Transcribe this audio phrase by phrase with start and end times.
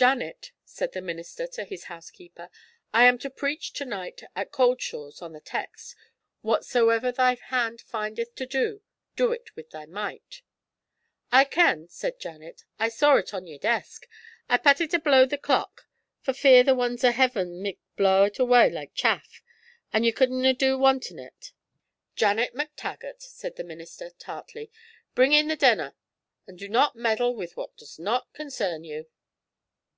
[0.00, 2.48] 'Janet,' said the minister to his housekeeper,
[2.94, 5.94] 'I am to preach to night at Cauldshaws on the text,
[6.40, 8.80] "Whatsoever thy hand findeth to do,
[9.14, 10.40] do it with thy might."'
[11.32, 14.08] 'I ken,' said Janet, 'I saw it on yer desk.
[14.48, 15.86] I pat it ablow the clock
[16.22, 19.42] for fear the wun's o' heeven micht blaw it awa' like chaff,
[19.92, 21.52] an' you couldna do wantin' it!'
[22.16, 24.70] 'Janet MacTaggart,' said the minister, tartly,
[25.14, 25.94] 'bring in the denner,
[26.46, 29.06] and do not meddle with what does not concern you.'